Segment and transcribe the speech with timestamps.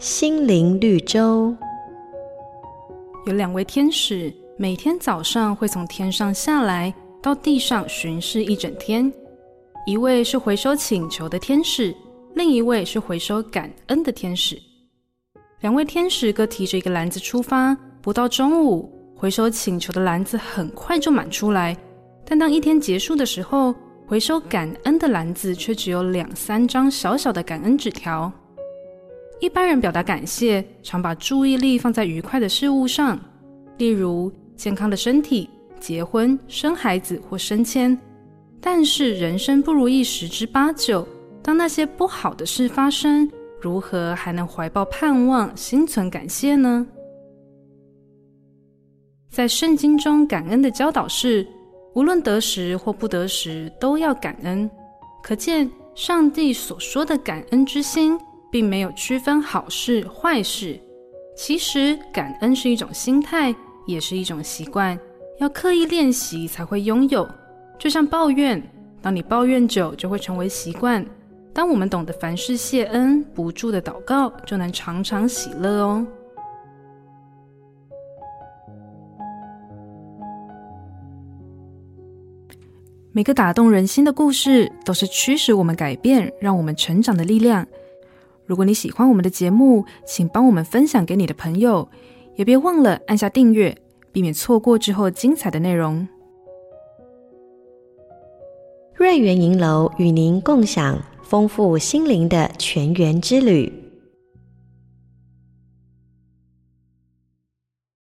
[0.00, 1.54] 心灵绿洲。
[3.26, 9.12] 有两位天使，每天早上会从天上下来，到地上巡视一整天。
[9.86, 11.94] 一位是回收请求的天使，
[12.34, 14.58] 另一位是回收感恩的天使。
[15.60, 17.76] 两位天使各提着一个篮子出发。
[18.00, 21.76] 不到中午，回收请求的篮子很快就满出来。
[22.24, 23.74] 但当一天结束的时候，
[24.06, 28.32] 回收感恩的篮子却只有两三张小小的感恩纸条。
[29.40, 33.18] 一般人表达感谢，常把注意力放在愉快的事物上，
[33.78, 35.48] 例如健康的身体、
[35.80, 37.98] 结婚、生孩子或升迁。
[38.60, 41.08] 但是人生不如意十之八九，
[41.42, 43.26] 当那些不好的事发生，
[43.62, 46.86] 如何还能怀抱盼望、心存感谢呢？
[49.30, 51.46] 在圣经中，感恩的教导是，
[51.94, 54.70] 无论得时或不得时，都要感恩。
[55.22, 58.18] 可见，上帝所说的感恩之心。
[58.50, 60.78] 并没有区分好事坏事。
[61.36, 63.54] 其实，感恩是一种心态，
[63.86, 64.98] 也是一种习惯，
[65.38, 67.28] 要刻意练习才会拥有。
[67.78, 68.62] 就像抱怨，
[69.00, 71.04] 当你抱怨久，就会成为习惯。
[71.52, 76.06] 当我们懂得凡事谢恩，不住的祷告，就能常常喜乐哦。
[83.12, 87.66] 每个打动人心的故事，都是驱使我们改变、让我们成长的力量。
[88.50, 91.88] 如果你喜欢我们的节目，请帮我们分享给你的朋友，
[92.34, 93.78] 也别忘了按下订阅，
[94.10, 96.08] 避免错过之后精彩的内容。
[98.94, 103.72] 瑞园银楼与您共享丰富心灵的泉源之旅。